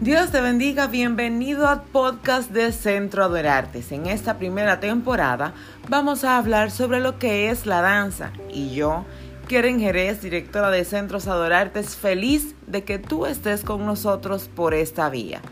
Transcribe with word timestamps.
Dios 0.00 0.30
te 0.30 0.40
bendiga, 0.40 0.86
bienvenido 0.86 1.68
al 1.68 1.82
podcast 1.82 2.50
de 2.52 2.72
Centro 2.72 3.22
Adorartes. 3.22 3.92
En 3.92 4.06
esta 4.06 4.38
primera 4.38 4.80
temporada 4.80 5.52
vamos 5.90 6.24
a 6.24 6.38
hablar 6.38 6.70
sobre 6.70 7.00
lo 7.00 7.18
que 7.18 7.50
es 7.50 7.66
la 7.66 7.82
danza 7.82 8.32
y 8.48 8.70
yo, 8.70 9.04
Keren 9.46 9.78
Jerez, 9.78 10.22
directora 10.22 10.70
de 10.70 10.86
Centros 10.86 11.28
Adorartes, 11.28 11.96
feliz 11.96 12.54
de 12.66 12.82
que 12.82 12.98
tú 12.98 13.26
estés 13.26 13.62
con 13.62 13.84
nosotros 13.84 14.48
por 14.48 14.72
esta 14.72 15.10
vía. 15.10 15.42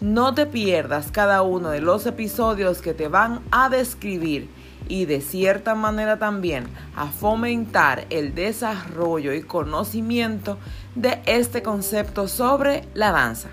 No 0.00 0.32
te 0.32 0.46
pierdas 0.46 1.10
cada 1.10 1.42
uno 1.42 1.70
de 1.70 1.80
los 1.80 2.06
episodios 2.06 2.80
que 2.80 2.94
te 2.94 3.08
van 3.08 3.40
a 3.50 3.68
describir 3.68 4.48
y 4.86 5.06
de 5.06 5.20
cierta 5.20 5.74
manera 5.74 6.20
también 6.20 6.68
a 6.94 7.08
fomentar 7.08 8.06
el 8.10 8.32
desarrollo 8.32 9.34
y 9.34 9.42
conocimiento 9.42 10.56
de 10.94 11.20
este 11.26 11.64
concepto 11.64 12.28
sobre 12.28 12.84
la 12.94 13.10
danza. 13.10 13.48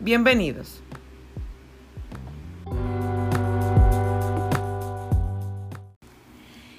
Bienvenidos. 0.00 0.80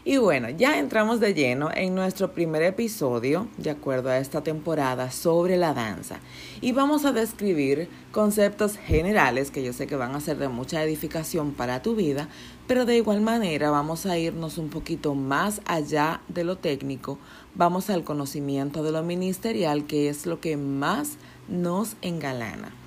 Y 0.05 0.17
bueno, 0.17 0.49
ya 0.49 0.79
entramos 0.79 1.19
de 1.19 1.33
lleno 1.33 1.69
en 1.71 1.95
nuestro 1.95 2.33
primer 2.33 2.63
episodio, 2.63 3.49
de 3.57 3.71
acuerdo 3.71 4.09
a 4.09 4.19
esta 4.19 4.41
temporada, 4.41 5.11
sobre 5.11 5.57
la 5.57 5.73
danza. 5.73 6.21
Y 6.61 6.71
vamos 6.71 7.03
a 7.03 7.11
describir 7.11 7.89
conceptos 8.13 8.77
generales 8.77 9.51
que 9.51 9.63
yo 9.63 9.73
sé 9.73 9.85
que 9.85 9.97
van 9.97 10.15
a 10.15 10.21
ser 10.21 10.37
de 10.37 10.47
mucha 10.47 10.81
edificación 10.81 11.51
para 11.51 11.81
tu 11.81 11.95
vida, 11.95 12.29
pero 12.67 12.85
de 12.85 12.95
igual 12.95 13.19
manera 13.19 13.69
vamos 13.69 14.05
a 14.05 14.17
irnos 14.17 14.57
un 14.57 14.69
poquito 14.69 15.13
más 15.13 15.59
allá 15.65 16.21
de 16.29 16.45
lo 16.45 16.57
técnico, 16.57 17.19
vamos 17.53 17.89
al 17.89 18.05
conocimiento 18.05 18.81
de 18.81 18.93
lo 18.93 19.03
ministerial, 19.03 19.85
que 19.85 20.07
es 20.07 20.25
lo 20.25 20.39
que 20.39 20.55
más 20.55 21.17
nos 21.49 21.97
engalana. 22.01 22.78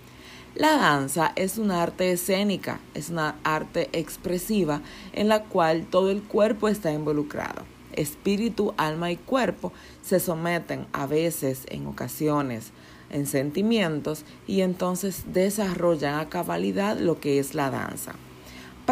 La 0.54 0.76
danza 0.76 1.32
es 1.34 1.56
una 1.56 1.82
arte 1.82 2.12
escénica, 2.12 2.78
es 2.92 3.08
una 3.08 3.36
arte 3.42 3.88
expresiva 3.94 4.82
en 5.14 5.28
la 5.28 5.44
cual 5.44 5.86
todo 5.86 6.10
el 6.10 6.22
cuerpo 6.22 6.68
está 6.68 6.92
involucrado. 6.92 7.62
Espíritu, 7.94 8.74
alma 8.76 9.10
y 9.10 9.16
cuerpo 9.16 9.72
se 10.02 10.20
someten 10.20 10.86
a 10.92 11.06
veces, 11.06 11.62
en 11.68 11.86
ocasiones, 11.86 12.72
en 13.08 13.26
sentimientos 13.26 14.26
y 14.46 14.60
entonces 14.60 15.24
desarrollan 15.32 16.18
a 16.18 16.28
cabalidad 16.28 16.98
lo 16.98 17.18
que 17.18 17.38
es 17.38 17.54
la 17.54 17.70
danza. 17.70 18.12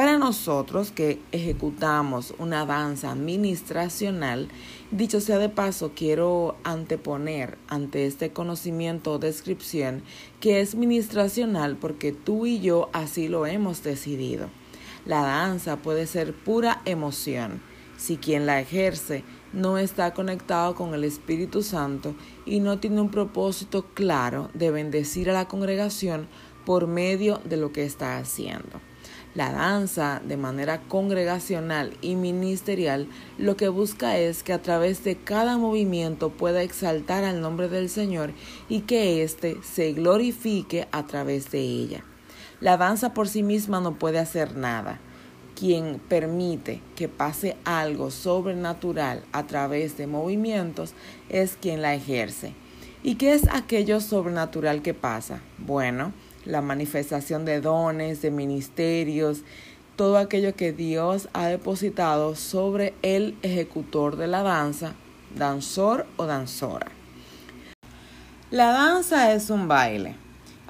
Para 0.00 0.16
nosotros 0.16 0.92
que 0.92 1.20
ejecutamos 1.30 2.32
una 2.38 2.64
danza 2.64 3.14
ministracional, 3.14 4.48
dicho 4.90 5.20
sea 5.20 5.36
de 5.36 5.50
paso, 5.50 5.92
quiero 5.94 6.56
anteponer 6.64 7.58
ante 7.68 8.06
este 8.06 8.32
conocimiento 8.32 9.12
o 9.12 9.18
descripción 9.18 10.02
que 10.40 10.62
es 10.62 10.74
ministracional 10.74 11.76
porque 11.76 12.12
tú 12.12 12.46
y 12.46 12.60
yo 12.60 12.88
así 12.94 13.28
lo 13.28 13.44
hemos 13.44 13.82
decidido. 13.82 14.48
La 15.04 15.20
danza 15.20 15.76
puede 15.76 16.06
ser 16.06 16.32
pura 16.32 16.80
emoción 16.86 17.60
si 17.98 18.16
quien 18.16 18.46
la 18.46 18.58
ejerce 18.58 19.22
no 19.52 19.76
está 19.76 20.14
conectado 20.14 20.74
con 20.74 20.94
el 20.94 21.04
Espíritu 21.04 21.62
Santo 21.62 22.14
y 22.46 22.60
no 22.60 22.78
tiene 22.78 23.02
un 23.02 23.10
propósito 23.10 23.84
claro 23.92 24.48
de 24.54 24.70
bendecir 24.70 25.28
a 25.28 25.34
la 25.34 25.46
congregación 25.46 26.26
por 26.64 26.86
medio 26.86 27.42
de 27.44 27.58
lo 27.58 27.70
que 27.70 27.84
está 27.84 28.16
haciendo. 28.16 28.80
La 29.34 29.52
danza, 29.52 30.20
de 30.24 30.36
manera 30.36 30.80
congregacional 30.80 31.96
y 32.00 32.16
ministerial, 32.16 33.06
lo 33.38 33.56
que 33.56 33.68
busca 33.68 34.18
es 34.18 34.42
que 34.42 34.52
a 34.52 34.60
través 34.60 35.04
de 35.04 35.16
cada 35.16 35.56
movimiento 35.56 36.30
pueda 36.30 36.62
exaltar 36.62 37.22
al 37.22 37.40
nombre 37.40 37.68
del 37.68 37.88
Señor 37.88 38.32
y 38.68 38.80
que 38.80 39.22
éste 39.22 39.58
se 39.62 39.92
glorifique 39.92 40.88
a 40.90 41.06
través 41.06 41.52
de 41.52 41.60
ella. 41.60 42.04
La 42.60 42.76
danza 42.76 43.14
por 43.14 43.28
sí 43.28 43.44
misma 43.44 43.80
no 43.80 44.00
puede 44.00 44.18
hacer 44.18 44.56
nada. 44.56 44.98
Quien 45.54 46.00
permite 46.08 46.80
que 46.96 47.08
pase 47.08 47.56
algo 47.64 48.10
sobrenatural 48.10 49.22
a 49.30 49.46
través 49.46 49.96
de 49.96 50.08
movimientos 50.08 50.92
es 51.28 51.56
quien 51.60 51.82
la 51.82 51.94
ejerce. 51.94 52.54
¿Y 53.04 53.14
qué 53.14 53.34
es 53.34 53.48
aquello 53.48 54.00
sobrenatural 54.00 54.82
que 54.82 54.92
pasa? 54.92 55.40
Bueno, 55.58 56.12
la 56.44 56.62
manifestación 56.62 57.44
de 57.44 57.60
dones, 57.60 58.22
de 58.22 58.30
ministerios, 58.30 59.42
todo 59.96 60.16
aquello 60.16 60.54
que 60.54 60.72
Dios 60.72 61.28
ha 61.32 61.46
depositado 61.46 62.34
sobre 62.34 62.94
el 63.02 63.36
ejecutor 63.42 64.16
de 64.16 64.28
la 64.28 64.42
danza, 64.42 64.94
danzor 65.36 66.06
o 66.16 66.26
danzora. 66.26 66.86
La 68.50 68.72
danza 68.72 69.32
es 69.32 69.50
un 69.50 69.68
baile. 69.68 70.16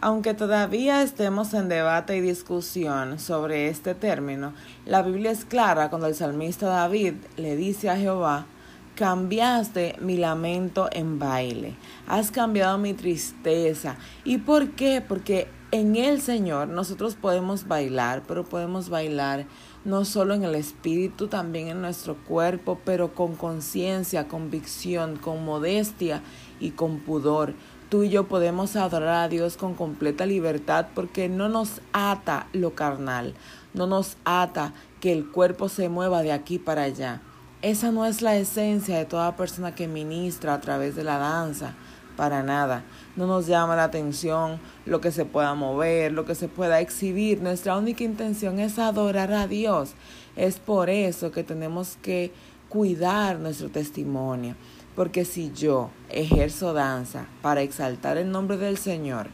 Aunque 0.03 0.33
todavía 0.33 1.03
estemos 1.03 1.53
en 1.53 1.69
debate 1.69 2.17
y 2.17 2.21
discusión 2.23 3.19
sobre 3.19 3.69
este 3.69 3.95
término, 3.95 4.55
la 4.87 5.03
Biblia 5.03 5.31
es 5.31 5.45
clara 5.45 5.91
cuando 5.91 6.07
el 6.07 6.15
salmista 6.15 6.67
David 6.67 7.15
le 7.37 7.55
dice 7.55 7.91
a 7.91 7.97
Jehová, 7.97 8.47
cambiaste 8.95 9.97
mi 10.01 10.17
lamento 10.17 10.89
en 10.91 11.19
baile, 11.19 11.75
has 12.07 12.31
cambiado 12.31 12.79
mi 12.79 12.95
tristeza. 12.95 13.97
¿Y 14.25 14.39
por 14.39 14.71
qué? 14.71 15.03
Porque 15.07 15.49
en 15.73 15.97
el 15.97 16.21
Señor 16.21 16.69
nosotros 16.69 17.15
podemos 17.15 17.69
bailar, 17.69 18.23
pero 18.27 18.45
podemos 18.45 18.89
bailar 18.89 19.47
no 19.85 20.05
solo 20.05 20.35
en 20.35 20.43
el 20.45 20.55
espíritu, 20.55 21.29
también 21.29 21.69
en 21.69 21.81
nuestro 21.81 22.17
cuerpo, 22.17 22.81
pero 22.85 23.15
con 23.15 23.37
conciencia, 23.37 24.29
convicción, 24.29 25.17
con 25.17 25.45
modestia 25.45 26.23
y 26.59 26.71
con 26.71 26.99
pudor. 27.01 27.55
Tú 27.89 28.03
y 28.03 28.11
yo 28.11 28.29
podemos 28.29 28.77
adorar 28.77 29.25
a 29.25 29.29
Dios 29.29 29.57
con 29.57 29.75
completa 29.75 30.27
libertad 30.27 30.87
porque 30.95 31.29
no 31.29 31.49
nos 31.49 31.81
ata 31.93 32.47
lo 32.53 32.75
carnal, 32.75 33.35
no 33.75 33.87
nos 33.87 34.17
ata 34.25 34.75
que 35.01 35.13
el 35.13 35.29
cuerpo 35.29 35.69
se 35.69 35.89
mueva 35.89 36.23
de 36.23 36.33
aquí 36.33 36.59
para 36.59 36.83
allá. 36.83 37.21
Esa 37.63 37.91
no 37.91 38.07
es 38.07 38.23
la 38.23 38.37
esencia 38.37 38.97
de 38.97 39.05
toda 39.05 39.37
persona 39.37 39.75
que 39.75 39.87
ministra 39.87 40.55
a 40.55 40.61
través 40.61 40.95
de 40.95 41.05
la 41.05 41.19
danza 41.19 41.75
para 42.21 42.43
nada. 42.43 42.85
No 43.17 43.27
nos 43.27 43.47
llama 43.47 43.77
la 43.77 43.85
atención 43.85 44.61
lo 44.85 45.01
que 45.01 45.11
se 45.11 45.25
pueda 45.25 45.55
mover, 45.55 46.13
lo 46.13 46.27
que 46.27 46.35
se 46.35 46.49
pueda 46.49 46.79
exhibir. 46.79 47.41
Nuestra 47.41 47.79
única 47.79 48.05
intención 48.05 48.61
es 48.61 48.79
adorar 48.79 49.33
a 49.33 49.47
Dios. 49.47 49.95
Es 50.37 50.59
por 50.59 50.91
eso 50.91 51.33
que 51.33 51.45
tenemos 51.45 51.97
que 52.03 52.31
cuidar 52.69 53.39
nuestro 53.39 53.71
testimonio. 53.71 54.55
Porque 54.95 55.25
si 55.25 55.51
yo 55.53 55.89
ejerzo 56.11 56.75
danza 56.75 57.25
para 57.41 57.63
exaltar 57.63 58.19
el 58.19 58.31
nombre 58.31 58.59
del 58.59 58.77
Señor, 58.77 59.29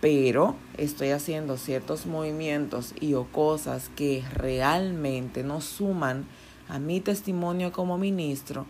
pero 0.00 0.54
estoy 0.78 1.08
haciendo 1.08 1.56
ciertos 1.56 2.06
movimientos 2.06 2.94
y 3.00 3.14
o 3.14 3.24
cosas 3.32 3.90
que 3.96 4.22
realmente 4.32 5.42
no 5.42 5.60
suman 5.60 6.26
a 6.68 6.78
mi 6.78 7.00
testimonio 7.00 7.72
como 7.72 7.98
ministro, 7.98 8.66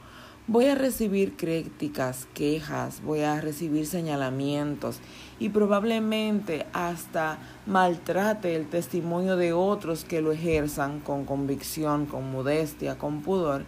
voy 0.49 0.67
a 0.67 0.75
recibir 0.75 1.37
críticas, 1.37 2.27
quejas, 2.35 3.01
voy 3.05 3.21
a 3.21 3.41
recibir 3.41 3.87
señalamientos 3.87 4.99
y 5.39 5.51
probablemente 5.51 6.67
hasta 6.73 7.39
maltrate 7.67 8.57
el 8.57 8.69
testimonio 8.69 9.37
de 9.37 9.53
otros 9.53 10.05
que 10.05 10.21
lo 10.21 10.33
ejerzan 10.33 11.01
con 11.01 11.25
convicción, 11.25 12.07
con 12.07 12.33
modestia, 12.33 12.99
con 12.99 13.23
pudor, 13.23 13.65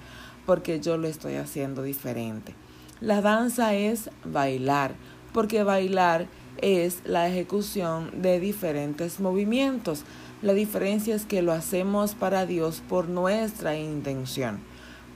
porque 0.47 0.81
yo 0.81 0.97
lo 0.97 1.07
estoy 1.07 1.37
haciendo 1.37 1.83
diferente. 1.83 2.55
La 3.01 3.21
danza 3.21 3.75
es 3.75 4.11
bailar, 4.25 4.95
porque 5.33 5.63
bailar 5.63 6.27
es 6.59 7.03
la 7.05 7.29
ejecución 7.29 8.23
de 8.23 8.41
diferentes 8.41 9.21
movimientos. 9.21 10.05
La 10.43 10.55
diferencia 10.55 11.15
es 11.15 11.25
que 11.25 11.43
lo 11.43 11.53
hacemos 11.53 12.15
para 12.15 12.47
Dios 12.47 12.83
por 12.89 13.09
nuestra 13.09 13.77
intención. 13.77 14.74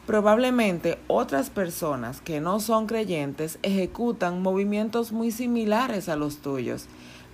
Probablemente 0.09 0.99
otras 1.07 1.51
personas 1.51 2.23
que 2.23 2.41
no 2.41 2.61
son 2.61 2.87
creyentes 2.87 3.59
ejecutan 3.63 4.41
movimientos 4.41 5.13
muy 5.13 5.31
similares 5.31 6.09
a 6.09 6.17
los 6.17 6.39
tuyos, 6.39 6.87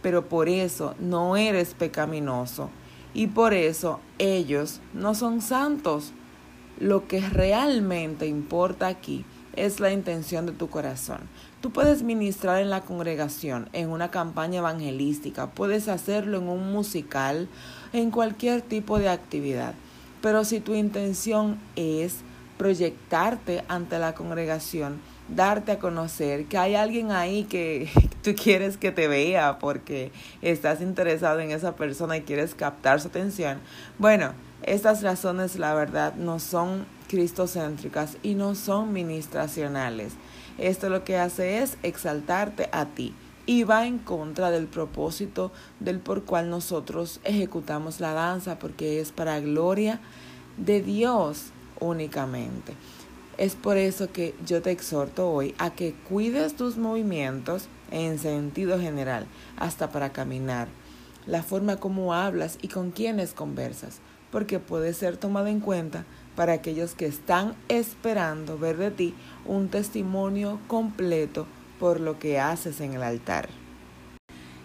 pero 0.03 0.29
por 0.29 0.49
eso 0.49 0.97
no 0.99 1.37
eres 1.37 1.73
pecaminoso 1.75 2.71
y 3.15 3.29
por 3.29 3.55
eso 3.55 4.01
ellos 4.19 4.81
no 4.93 5.15
son 5.15 5.41
santos. 5.41 6.11
Lo 6.81 7.07
que 7.07 7.21
realmente 7.21 8.27
importa 8.27 8.89
aquí 8.89 9.25
es 9.55 9.79
la 9.79 9.93
intención 9.93 10.45
de 10.45 10.51
tu 10.51 10.69
corazón. 10.69 11.21
Tú 11.61 11.71
puedes 11.71 12.03
ministrar 12.03 12.61
en 12.61 12.71
la 12.71 12.81
congregación, 12.81 13.69
en 13.73 13.89
una 13.89 14.11
campaña 14.11 14.59
evangelística, 14.59 15.53
puedes 15.53 15.87
hacerlo 15.87 16.39
en 16.39 16.49
un 16.49 16.73
musical, 16.73 17.47
en 17.93 18.11
cualquier 18.11 18.63
tipo 18.63 18.99
de 18.99 19.11
actividad. 19.11 19.75
Pero 20.21 20.45
si 20.45 20.59
tu 20.59 20.75
intención 20.75 21.61
es 21.77 22.25
proyectarte 22.57 23.65
ante 23.69 23.99
la 23.99 24.15
congregación, 24.15 25.01
darte 25.29 25.73
a 25.73 25.79
conocer 25.79 26.47
que 26.47 26.59
hay 26.59 26.75
alguien 26.75 27.11
ahí 27.11 27.45
que 27.45 27.89
tú 28.23 28.35
quieres 28.35 28.77
que 28.77 28.91
te 28.91 29.09
vea 29.09 29.59
porque 29.59 30.13
estás 30.43 30.81
interesado 30.81 31.41
en 31.41 31.51
esa 31.51 31.77
persona 31.77 32.17
y 32.17 32.23
quieres 32.23 32.55
captar 32.55 33.01
su 33.01 33.09
atención. 33.09 33.59
Bueno, 33.99 34.33
estas 34.63 35.03
razones 35.03 35.57
la 35.57 35.75
verdad 35.75 36.15
no 36.15 36.39
son 36.39 36.87
cristocéntricas 37.09 38.17
y 38.23 38.35
no 38.35 38.55
son 38.55 38.93
ministracionales. 38.93 40.15
Esto 40.59 40.89
lo 40.89 41.05
que 41.05 41.19
hace 41.19 41.59
es 41.63 41.77
exaltarte 41.83 42.69
a 42.73 42.87
ti. 42.87 43.15
y 43.47 43.63
va 43.65 43.87
en 43.87 43.99
contra 43.99 44.51
del 44.51 44.67
propósito 44.67 45.53
del 45.79 45.99
por 45.99 46.25
cual 46.25 46.49
nosotros 46.49 47.21
ejecutamos 47.25 48.01
la 48.01 48.15
danza, 48.15 48.59
porque 48.59 49.01
es 49.01 49.13
para 49.13 49.39
gloria 49.41 50.01
de 50.57 50.81
Dios 50.81 51.53
únicamente. 51.81 52.75
Es 53.37 53.57
por 53.57 53.77
eso 53.77 54.13
que 54.13 54.35
yo 54.47 54.63
te 54.63 54.71
exhorto 54.71 55.31
hoy 55.31 55.55
a 55.59 55.71
que 55.71 55.95
cuides 56.09 56.55
tus 56.55 56.77
movimientos 56.77 57.69
en 57.91 58.19
sentido 58.19 58.79
general, 58.79 59.27
hasta 59.57 59.91
para 59.91 60.13
caminar, 60.13 60.69
la 61.27 61.43
forma 61.43 61.77
como 61.77 62.15
hablas 62.15 62.59
y 62.63 62.69
con 62.69 62.91
quienes 62.91 63.33
conversas, 63.33 63.99
porque 64.31 64.61
puede 64.61 64.95
ser 64.95 65.17
tomado 65.17 65.49
en 65.49 65.61
cuenta 65.61 66.05
para 66.37 66.53
aquellos 66.53 66.95
que 66.95 67.07
están 67.07 67.55
esperando 67.69 68.59
ver 68.59 68.77
de 68.77 68.91
ti 68.91 69.15
un 69.45 69.69
testimonio 69.69 70.61
completo 70.69 71.47
por 71.79 72.01
lo 72.01 72.19
que 72.19 72.39
haces 72.39 72.81
en 72.81 72.95
el 72.95 73.03
altar. 73.03 73.49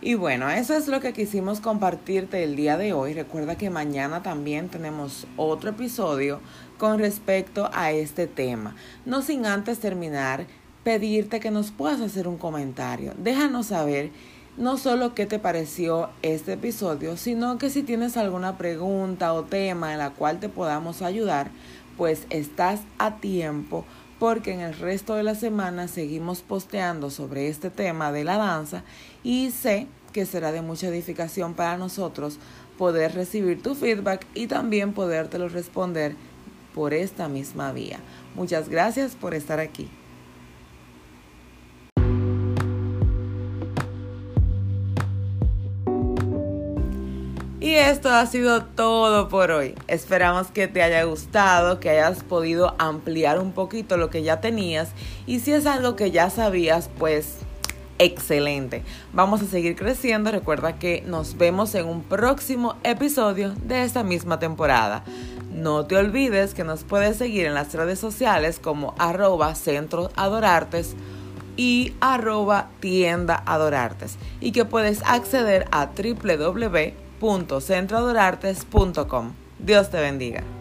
Y 0.02 0.14
bueno, 0.14 0.50
eso 0.50 0.76
es 0.76 0.88
lo 0.88 1.02
que 1.02 1.12
quisimos 1.12 1.60
compartirte 1.60 2.42
el 2.44 2.56
día 2.56 2.78
de 2.78 2.94
hoy. 2.94 3.14
Recuerda 3.14 3.58
que 3.58 3.70
mañana 3.70 4.24
también 4.24 4.70
tenemos 4.70 5.28
otro 5.36 5.72
episodio 5.72 6.40
con 6.78 7.00
respecto 7.00 7.70
a 7.74 7.92
este 7.92 8.26
tema. 8.26 8.76
No 9.06 9.22
sin 9.22 9.46
antes 9.46 9.80
terminar, 9.80 10.48
pedirte 10.86 11.42
que 11.42 11.52
nos 11.52 11.72
puedas 11.72 12.00
hacer 12.00 12.30
un 12.30 12.38
comentario. 12.38 13.14
Déjanos 13.18 13.68
saber 13.68 14.12
no 14.56 14.78
solo 14.78 15.14
qué 15.14 15.26
te 15.26 15.38
pareció 15.38 16.10
este 16.22 16.54
episodio, 16.54 17.18
sino 17.18 17.58
que 17.58 17.70
si 17.70 17.84
tienes 17.84 18.16
alguna 18.16 18.58
pregunta 18.58 19.34
o 19.34 19.44
tema 19.44 19.92
en 19.92 20.00
la 20.00 20.12
cual 20.12 20.40
te 20.40 20.48
podamos 20.48 21.02
ayudar, 21.02 21.52
pues 21.98 22.26
estás 22.30 22.80
a 23.00 23.18
tiempo 23.18 23.84
porque 24.20 24.54
en 24.54 24.60
el 24.60 24.74
resto 24.74 25.16
de 25.16 25.24
la 25.24 25.34
semana 25.34 25.88
seguimos 25.88 26.42
posteando 26.42 27.10
sobre 27.10 27.48
este 27.48 27.70
tema 27.70 28.12
de 28.12 28.26
la 28.26 28.38
danza 28.38 28.84
y 29.24 29.52
sé 29.52 29.88
que 30.12 30.26
será 30.26 30.52
de 30.52 30.62
mucha 30.62 30.88
edificación 30.88 31.54
para 31.54 31.78
nosotros 31.78 32.38
poder 32.78 33.14
recibir 33.14 33.62
tu 33.64 33.76
feedback 33.76 34.26
y 34.34 34.48
también 34.48 34.94
podértelo 34.94 35.50
responder 35.50 36.16
por 36.74 36.94
esta 36.94 37.28
misma 37.28 37.72
vía. 37.72 38.00
Muchas 38.36 38.70
gracias 38.70 39.16
por 39.16 39.34
estar 39.34 39.60
aquí. 39.60 39.90
Y 47.62 47.76
esto 47.76 48.10
ha 48.10 48.26
sido 48.26 48.64
todo 48.64 49.28
por 49.28 49.52
hoy. 49.52 49.76
Esperamos 49.88 50.48
que 50.48 50.70
te 50.70 50.82
haya 50.82 51.04
gustado, 51.04 51.82
que 51.82 51.90
hayas 51.90 52.24
podido 52.24 52.74
ampliar 52.80 53.38
un 53.38 53.52
poquito 53.52 53.98
lo 53.98 54.10
que 54.10 54.24
ya 54.24 54.40
tenías. 54.40 54.92
Y 55.28 55.42
si 55.42 55.52
es 55.52 55.66
algo 55.66 55.98
que 55.98 56.12
ya 56.12 56.30
sabías, 56.30 56.90
pues 56.98 57.40
excelente. 57.98 58.84
Vamos 59.12 59.42
a 59.42 59.46
seguir 59.46 59.76
creciendo. 59.76 60.32
Recuerda 60.32 60.80
que 60.80 61.04
nos 61.06 61.38
vemos 61.38 61.76
en 61.76 61.86
un 61.86 62.02
próximo 62.02 62.78
episodio 62.84 63.54
de 63.66 63.84
esta 63.84 64.04
misma 64.04 64.40
temporada. 64.40 65.04
No 65.54 65.86
te 65.86 65.98
olvides 65.98 66.54
que 66.54 66.64
nos 66.64 66.86
puedes 66.86 67.18
seguir 67.18 67.46
en 67.46 67.56
las 67.56 67.74
redes 67.74 68.00
sociales 68.00 68.58
como 68.58 68.96
arroba 68.98 69.54
centro 69.56 70.12
adorartes 70.16 70.96
y 71.58 71.94
arroba 72.00 72.70
tienda 72.80 73.44
adorartes 73.46 74.18
y 74.40 74.54
que 74.54 74.64
puedes 74.64 75.02
acceder 75.04 75.66
a 75.72 75.88
www 75.88 77.09
www.centroadorartes.com. 77.20 79.34
Dios 79.60 79.90
te 79.90 80.00
bendiga. 80.00 80.59